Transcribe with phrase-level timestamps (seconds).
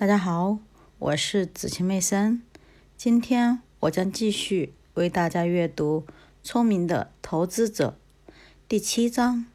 [0.00, 0.60] 大家好，
[1.00, 2.40] 我是子晴妹森。
[2.96, 6.04] 今天我将继续为大家阅读
[6.44, 7.98] 《聪明的投资者》
[8.68, 9.46] 第七章：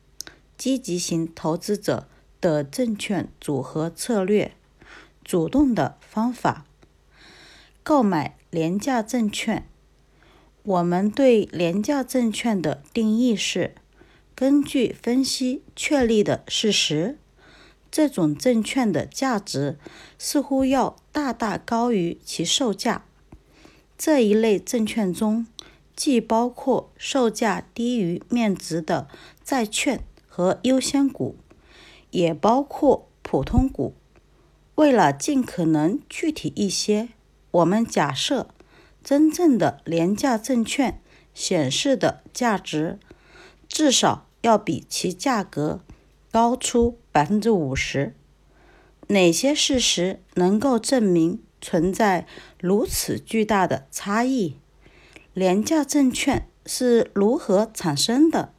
[0.58, 2.10] 积极型投资者
[2.42, 4.52] 的证券组合策略。
[5.24, 6.66] 主动的方法，
[7.82, 9.66] 购买廉价证券。
[10.64, 13.76] 我们对廉价证券的定义是：
[14.36, 17.18] 根据分析确立的事实。
[17.96, 19.78] 这种证券的价值
[20.18, 23.06] 似乎要大大高于其售价。
[23.96, 25.46] 这一类证券中，
[25.96, 29.08] 既包括售价低于面值的
[29.44, 31.36] 债券和优先股，
[32.10, 33.94] 也包括普通股。
[34.74, 37.10] 为了尽可能具体一些，
[37.52, 38.50] 我们假设
[39.04, 41.00] 真正的廉价证券
[41.36, 42.98] 显示的价值
[43.68, 45.82] 至少要比其价格。
[46.32, 48.16] 高出百分之五十，
[49.10, 52.26] 哪些事实能够证明存在
[52.60, 54.58] 如此巨大的差异？
[55.34, 58.52] 廉价证券是如何产生的？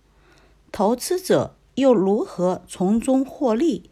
[0.71, 3.91] 投资者又如何从中获利？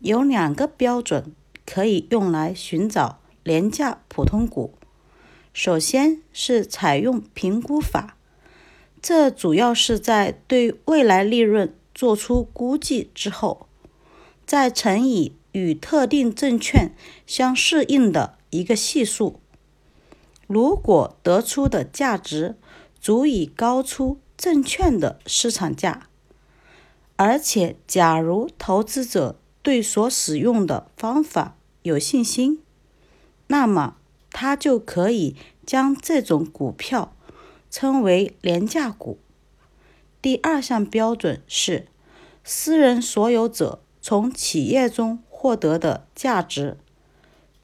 [0.00, 1.32] 有两个标准
[1.64, 4.74] 可以用来寻找廉价普通股。
[5.54, 8.18] 首先是采用评估法，
[9.00, 11.74] 这主要是在对未来利润。
[11.94, 13.66] 做出估计之后，
[14.46, 16.94] 再乘以与特定证券
[17.26, 19.38] 相适应的一个系数。
[20.46, 22.56] 如果得出的价值
[23.00, 26.08] 足以高出证券的市场价，
[27.16, 32.60] 而且假如投资者对所使用的方法有信心，
[33.46, 33.96] 那么
[34.30, 37.14] 他就可以将这种股票
[37.70, 39.18] 称为廉价股。
[40.22, 41.88] 第二项标准是
[42.44, 46.76] 私人所有者从企业中获得的价值，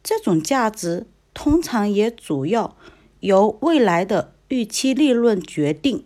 [0.02, 2.76] 这种价值通常也主要
[3.20, 6.04] 由未来的预期利润决定。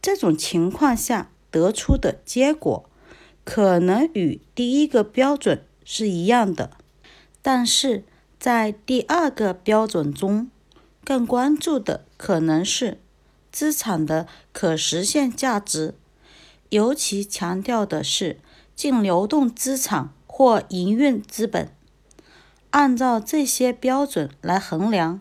[0.00, 2.84] 这种情况下得出的结果
[3.44, 6.70] 可能与第一个标准是一样的，
[7.40, 8.02] 但是
[8.40, 10.50] 在第二个标准中，
[11.04, 12.98] 更关注的可能是。
[13.52, 15.94] 资产的可实现价值，
[16.70, 18.40] 尤其强调的是
[18.74, 21.70] 净流动资产或营运资本。
[22.70, 25.20] 按照这些标准来衡量，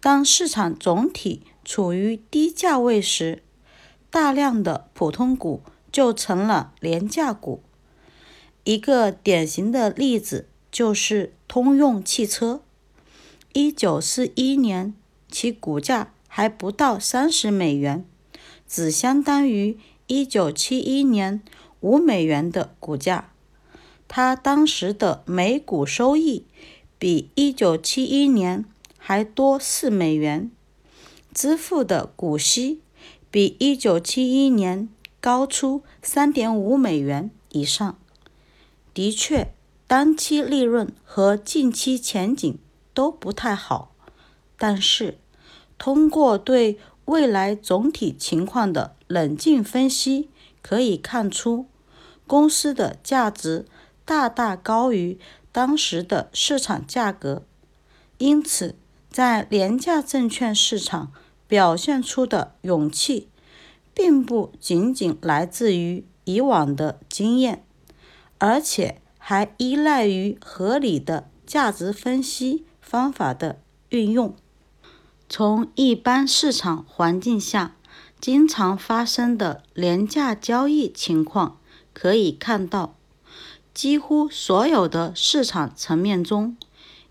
[0.00, 3.42] 当市场总体处于低价位时，
[4.08, 7.62] 大量的普通股就成了廉价股。
[8.62, 12.62] 一个典型的例子就是通用汽车。
[13.52, 14.94] 一九四一年，
[15.28, 16.12] 其股价。
[16.32, 18.04] 还不到三十美元，
[18.64, 19.76] 只相当于
[20.06, 21.42] 一九七一年
[21.80, 23.32] 五美元的股价。
[24.06, 26.46] 它当时的每股收益
[27.00, 28.64] 比一九七一年
[28.96, 30.48] 还多四美元，
[31.34, 32.80] 支付的股息
[33.28, 34.88] 比一九七一年
[35.20, 37.98] 高出三点五美元以上。
[38.94, 39.52] 的确，
[39.88, 42.56] 当期利润和近期前景
[42.94, 43.92] 都不太好，
[44.56, 45.18] 但是。
[45.80, 50.28] 通过对未来总体情况的冷静分析，
[50.60, 51.64] 可以看出
[52.26, 53.64] 公司的价值
[54.04, 55.18] 大大高于
[55.50, 57.44] 当时的市场价格。
[58.18, 58.76] 因此，
[59.10, 61.12] 在廉价证券市场
[61.48, 63.30] 表现出的勇气，
[63.94, 67.64] 并不仅仅来自于以往的经验，
[68.36, 74.36] 而且还依赖于合理的价值分析方法的运用。
[75.32, 77.76] 从一般市场环境下
[78.20, 81.56] 经常发生的廉价交易情况
[81.94, 82.96] 可以看到，
[83.72, 86.56] 几乎所有的市场层面中，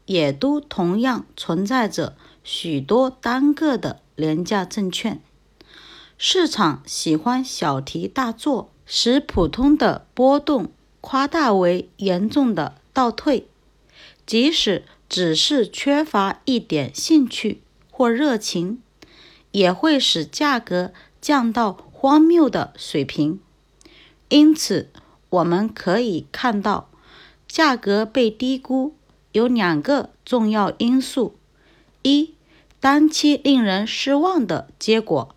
[0.06, 5.22] 也都同样存在着许多单个的廉价证券。
[6.18, 10.70] 市场喜欢小题大做，使普通的波动
[11.00, 13.48] 夸大为严重的倒退，
[14.26, 17.62] 即使只是缺乏一点兴趣。
[18.00, 18.82] 或热情
[19.52, 23.42] 也会使价格降到荒谬的水平。
[24.30, 24.90] 因此，
[25.30, 26.90] 我们可以看到，
[27.46, 28.96] 价格被低估
[29.34, 31.36] 有两个重要因素：
[32.02, 32.36] 一、
[32.80, 35.36] 单期令人失望的结果；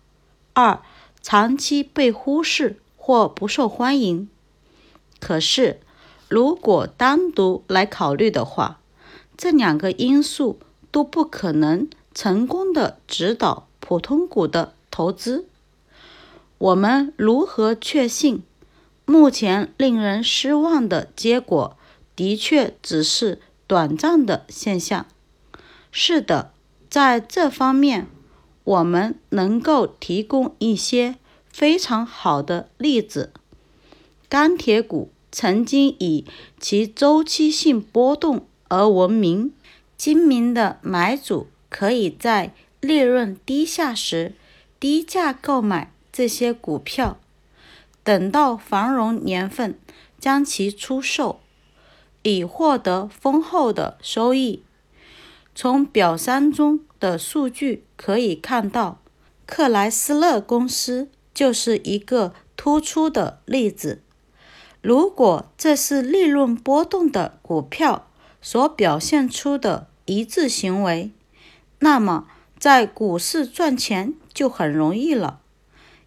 [0.53, 0.81] 二、
[1.21, 4.29] 长期被忽视或不受欢迎。
[5.19, 5.81] 可是，
[6.29, 8.79] 如果单独来考虑的话，
[9.35, 10.59] 这两个因素
[10.89, 11.89] 都不可能。
[12.13, 15.47] 成功的指导普通股的投资，
[16.57, 18.43] 我们如何确信
[19.05, 21.77] 目前令人失望的结果
[22.15, 25.05] 的确只是短暂的现象。
[25.91, 26.51] 是的，
[26.89, 28.07] 在这方面，
[28.63, 31.15] 我们能够提供一些
[31.47, 33.31] 非常好的例子。
[34.29, 36.25] 钢铁股曾经以
[36.59, 39.53] 其周期性波动而闻名，
[39.97, 44.33] 精明的买主可以在利润低下时
[44.79, 47.19] 低价购买这些股票，
[48.03, 49.79] 等到繁荣年份
[50.19, 51.39] 将其出售。
[52.25, 54.63] 以获得丰厚的收益。
[55.53, 59.01] 从表三中的数据可以看到，
[59.45, 64.01] 克莱斯勒公司就是一个突出的例子。
[64.81, 68.07] 如果这是利润波动的股票
[68.41, 71.11] 所表现出的一致行为，
[71.83, 72.27] 那么
[72.57, 75.41] 在股市赚钱就很容易了。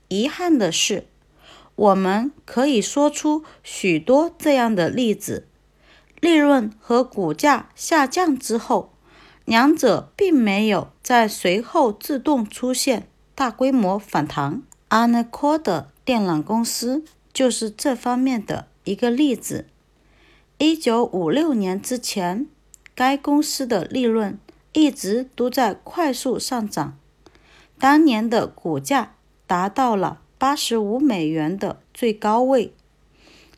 [0.08, 1.06] 遗憾的是，
[1.74, 5.46] 我们可以说出许多这样的例子。
[6.18, 8.94] 利润和股价下降之后，
[9.44, 14.62] 两者并没有在随后自动出现大规模反弹。
[14.88, 19.66] a n a c o d a 电缆公司就是这方面的一个例子。
[20.56, 22.46] 一九五六年之前，
[22.94, 24.38] 该公司的利润
[24.76, 26.98] 一直都在快速上涨，
[27.78, 29.14] 当年的股价
[29.46, 32.74] 达到了八十五美元的最高位。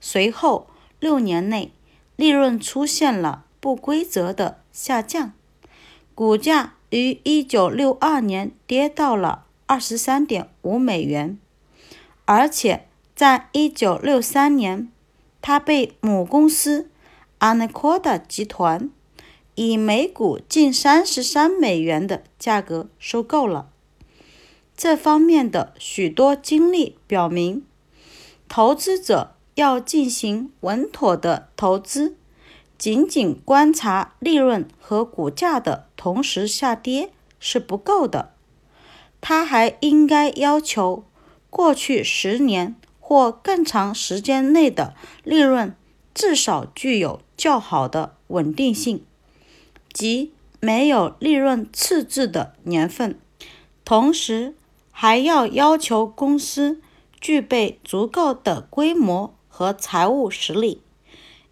[0.01, 0.69] 随后
[1.01, 1.73] 六年内，
[2.15, 5.33] 利润出现了不规则的下降，
[6.15, 11.37] 股价于一九六二年跌到了二十三点五美元，
[12.27, 12.87] 而且
[13.17, 14.89] 在一九六三年，
[15.43, 16.89] 它被母公司
[17.41, 18.89] Anacoda 集团
[19.59, 23.71] 以每股近三十三美元的价格收购了。
[24.77, 27.65] 这方面的许多经历表明，
[28.49, 29.35] 投资者。
[29.59, 32.17] 要进行稳妥的投资，
[32.79, 38.35] 仅仅观察利润和股价的同时下跌是不够的。
[39.21, 41.05] 他还应该要求
[41.51, 44.95] 过去十年或更长时间内的
[45.25, 45.75] 利润
[46.15, 49.05] 至少具有较好的稳定性，
[49.99, 53.19] 即没有利润赤字的年份。
[53.85, 54.55] 同时，
[54.93, 56.81] 还要要求公司
[57.21, 59.35] 具备足够的规模。
[59.51, 60.83] 和财务实力，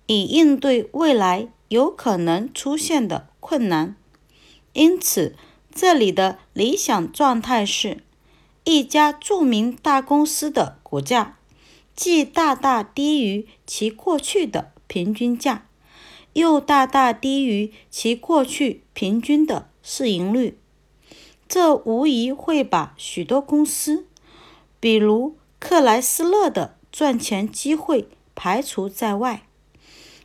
[0.06, 3.96] 以应对未来有可能出现的困难。
[4.74, 5.34] 因此，
[5.74, 8.04] 这里的理想状态是：
[8.62, 11.36] 一家著名大公司的股价
[11.96, 15.66] 既大大低于其过去的平均价，
[16.36, 20.58] 又大大低于其过去平均的市盈率。
[21.48, 24.06] 这无疑会把许多公司，
[24.80, 26.76] 比如克莱斯勒的。
[26.92, 29.46] 赚钱机会排除在外，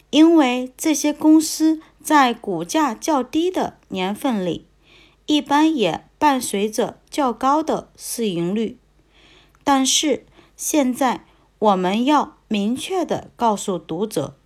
[0.09, 4.65] 因为这些公司在股价较低的年份里，
[5.25, 8.77] 一般也伴随着较高的市盈率。
[9.65, 10.25] 但是
[10.55, 11.25] 现在
[11.59, 14.37] 我们要明确的告诉读者，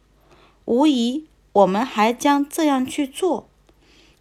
[0.66, 3.48] 无疑我们还将这样去做。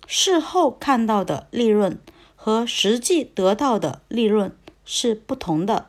[0.07, 1.99] 事后看到的利润
[2.37, 5.87] 和实际得到的利润是不同的。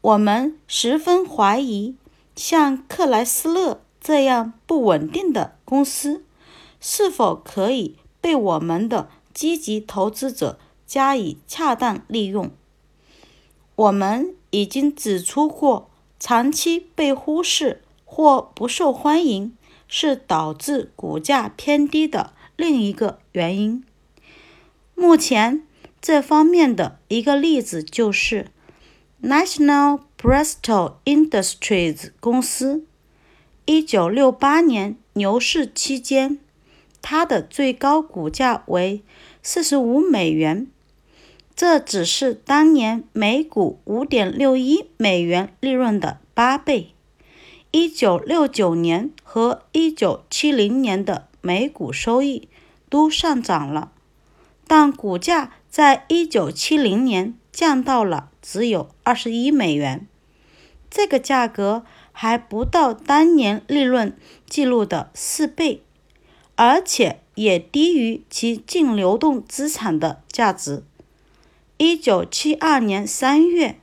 [0.00, 1.94] 我们十分怀疑，
[2.34, 6.24] 像克莱斯勒这样不稳定的公司，
[6.80, 12.50] 是否可以被我们的积极投资者加以恰当利用。
[13.76, 19.56] 我们已经指出过，长期被忽视或不受欢迎
[19.94, 23.84] 是导致股价偏低的另一个原因。
[24.94, 25.66] 目前，
[26.00, 28.46] 这方面的一个例子就是。
[29.22, 32.84] National Bristol Industries 公司，
[33.66, 36.40] 一九六八年牛市期间，
[37.00, 39.02] 它的最高股价为
[39.40, 40.66] 四十五美元，
[41.54, 46.88] 这只是当年每股五点六一美元利润的八倍。
[47.70, 52.50] 一九六九年和一九七零年的每股收益
[52.90, 53.90] 都上涨了，
[54.66, 58.28] 但股价在一九七零年降到了。
[58.42, 60.06] 只有二十一美元，
[60.90, 64.14] 这个价格还不到当年利润
[64.46, 65.82] 记录的四倍，
[66.54, 70.84] 而且也低于其净流动资产的价值。
[71.78, 73.80] 一九七二年三月，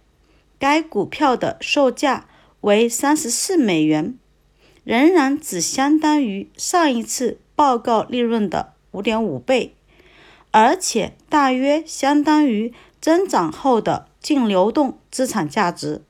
[0.59, 2.27] 该股票的售价
[2.61, 4.15] 为三十四美元，
[4.89, 9.75] 仍然只相当于上一次报告利润的五点五倍，
[10.49, 14.07] 而且大约相当于增长后的。
[14.19, 16.01] 净流动资产价值。